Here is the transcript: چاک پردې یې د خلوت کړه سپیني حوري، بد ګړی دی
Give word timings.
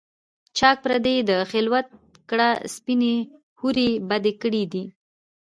چاک 0.57 0.77
پردې 0.83 1.13
یې 1.17 1.23
د 1.29 1.31
خلوت 1.51 1.87
کړه 2.29 2.49
سپیني 2.73 3.15
حوري، 3.59 3.89
بد 4.09 4.25
ګړی 4.41 4.63
دی 4.73 4.83